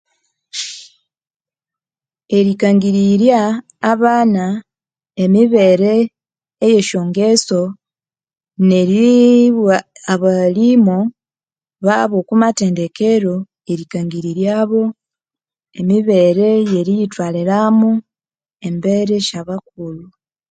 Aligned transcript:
Erikangirirya 2.37 3.41
abana 3.91 4.45
emibere 5.23 5.93
eyesyangeso 6.65 7.61
neri 8.69 8.99
bugha 9.55 9.79
abahalimu 10.13 10.97
babo 11.85 12.17
omwamathenderekero 12.21 13.35
eribeghesya 13.71 14.55
emibere 15.79 16.45
eyeriyithwaliramu 16.61 17.91
embere 18.67 19.15
syabakulhu 19.27 20.07